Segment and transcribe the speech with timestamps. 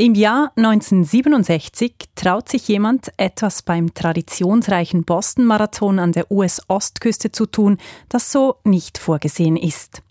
[0.00, 7.78] Im Jahr 1967 traut sich jemand, etwas beim traditionsreichen Boston-Marathon an der US-Ostküste zu tun,
[8.08, 10.02] das so nicht vorgesehen ist.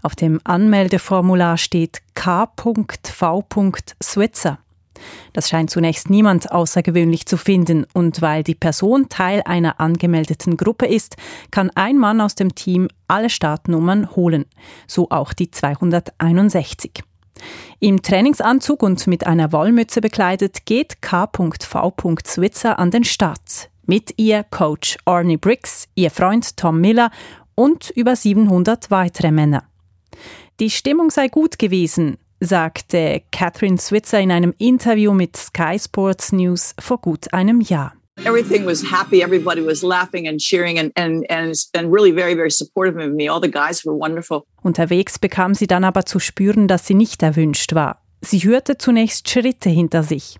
[0.00, 2.86] Auf dem Anmeldeformular steht K.V.
[4.00, 4.60] Switzer.
[5.32, 10.86] Das scheint zunächst niemand außergewöhnlich zu finden und weil die Person Teil einer angemeldeten Gruppe
[10.86, 11.16] ist,
[11.50, 14.44] kann ein Mann aus dem Team alle Startnummern holen,
[14.86, 17.02] so auch die 261.
[17.80, 21.52] Im Trainingsanzug und mit einer Wollmütze bekleidet geht K.V.
[22.26, 23.70] Switzer an den Start.
[23.86, 27.10] Mit ihr Coach Arnie Briggs, ihr Freund Tom Miller
[27.54, 29.64] und über 700 weitere Männer.
[30.60, 36.74] Die Stimmung sei gut gewesen, sagte Catherine Switzer in einem Interview mit Sky Sports News
[36.78, 37.94] vor gut einem Jahr.
[38.18, 39.22] Everything was happy.
[39.22, 43.26] Everybody was laughing and cheering and, and, and, and really very, very supportive of me.
[43.26, 44.46] All the guys were wonderful.
[44.62, 48.02] Unterwegs bekam sie dann aber zu spüren, dass sie nicht erwünscht war.
[48.20, 50.38] Sie hörte zunächst Schritte hinter sich.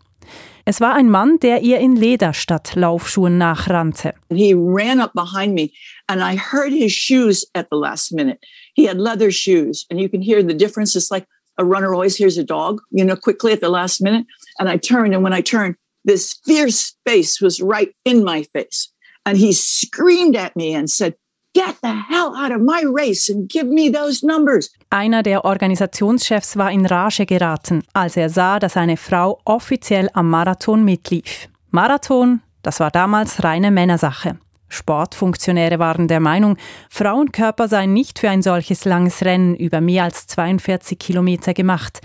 [0.64, 4.14] Es war ein Mann, der ihr in Leder statt Laufschuhen nachrannte.
[4.30, 5.70] He ran up behind me
[6.06, 8.38] and I heard his shoes at the last minute.
[8.74, 10.94] He had leather shoes and you can hear the difference.
[10.94, 11.26] It's like
[11.58, 14.26] a runner always hears a dog, you know, quickly at the last minute.
[14.58, 18.92] And I turned, and when I turned, this fierce face was right in my face.
[19.24, 21.14] And he screamed at me and said,
[21.54, 24.70] Get the hell out of my race and give me those numbers.
[24.88, 30.30] Einer der Organisationschefs war in Rage geraten, als er sah, dass eine Frau offiziell am
[30.30, 31.48] Marathon mitlief.
[31.70, 34.38] Marathon, das war damals reine Männersache.
[34.70, 36.56] Sportfunktionäre waren der Meinung,
[36.88, 42.00] Frauenkörper seien nicht für ein solches langes Rennen über mehr als 42 Kilometer gemacht.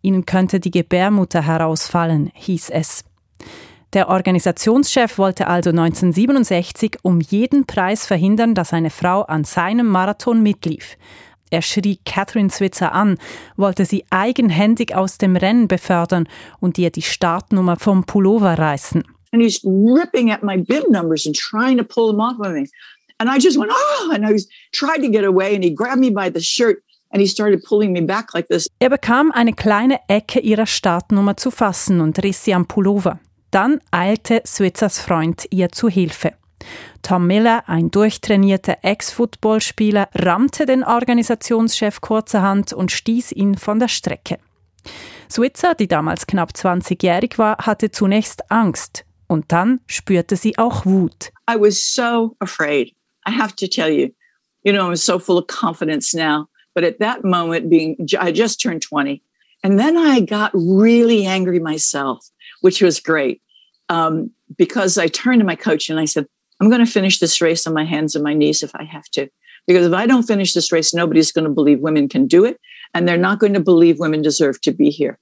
[0.00, 3.04] Ihnen könnte die Gebärmutter herausfallen, hieß es.
[3.92, 10.42] Der Organisationschef wollte also 1967 um jeden Preis verhindern, dass eine Frau an seinem Marathon
[10.42, 10.96] mitlief.
[11.50, 13.18] Er schrie Catherine Switzer an,
[13.56, 16.26] wollte sie eigenhändig aus dem Rennen befördern
[16.60, 19.04] und ihr die Startnummer vom Pullover reißen.
[19.32, 22.66] and he's ripping at my bib numbers and trying to pull them off of me.
[23.18, 26.00] And I just went, oh, and I was tried to get away and he grabbed
[26.00, 28.68] me by the shirt and he started pulling me back like this.
[28.80, 33.20] Er bekam eine kleine Ecke ihrer Startnummer zu fassen und riss sie am Pullover.
[33.52, 36.32] Dann eilte Switzers Freund ihr zu Hilfe.
[37.02, 44.38] Tom Miller, ein durchtrainierter Ex-Footballspieler, rammte den Organisationschef kurzerhand und stieß ihn von der Strecke.
[45.30, 49.04] Switzer, die damals knapp 20-jährig war, hatte zunächst Angst.
[49.26, 51.30] Und dann spürte sie auch Wut.
[51.50, 52.94] I was so afraid.
[53.28, 54.08] I have to tell you.
[54.62, 56.46] You know, I'm so full of confidence now.
[56.74, 59.22] But at that moment, being, I just turned 20.
[59.62, 62.31] And then I got really angry myself,
[62.62, 63.42] which was great.
[63.88, 66.26] Um, because I turned to my coach and I said,
[66.60, 69.08] I'm going to finish this race on my hands and my knees if I have
[69.12, 69.28] to.
[69.66, 72.58] Because if I don't finish this race, nobody's going to believe women can do it.
[72.94, 75.18] And they're not going to believe women deserve to be here.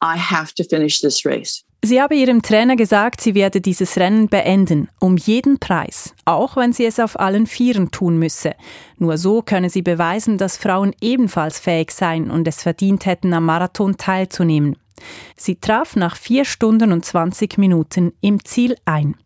[0.00, 1.64] I have to finish this race.
[1.84, 6.72] Sie habe ihrem Trainer gesagt, sie werde dieses Rennen beenden, um jeden Preis, auch wenn
[6.72, 8.54] sie es auf allen Vieren tun müsse.
[8.96, 13.44] Nur so könne sie beweisen, dass Frauen ebenfalls fähig seien und es verdient hätten, am
[13.44, 14.76] Marathon teilzunehmen.
[15.36, 19.16] Sie traf nach vier Stunden und 20 Minuten im Ziel ein.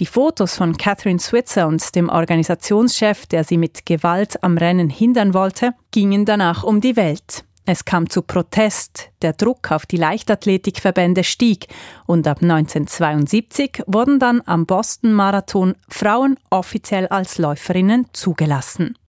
[0.00, 5.34] Die Fotos von Catherine Switzer und dem Organisationschef, der sie mit Gewalt am Rennen hindern
[5.34, 7.44] wollte, gingen danach um die Welt.
[7.64, 11.68] Es kam zu Protest, der Druck auf die Leichtathletikverbände stieg
[12.06, 18.98] und ab 1972 wurden dann am Boston Marathon Frauen offiziell als Läuferinnen zugelassen.